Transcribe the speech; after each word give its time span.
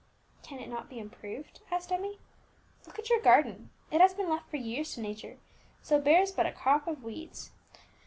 "Can 0.41 0.57
it 0.57 0.67
not 0.67 0.89
be 0.89 0.97
improved?" 0.97 1.61
asked 1.69 1.91
Emmie. 1.91 2.17
"Look 2.87 2.97
at 2.97 3.11
your 3.11 3.21
garden, 3.21 3.69
it 3.91 4.01
has 4.01 4.15
been 4.15 4.31
left 4.31 4.49
for 4.49 4.57
years 4.57 4.95
to 4.95 4.99
nature, 5.01 5.37
so 5.83 5.99
bears 6.01 6.31
but 6.31 6.47
a 6.47 6.51
crop 6.51 6.87
of 6.87 7.03
weeds." 7.03 7.51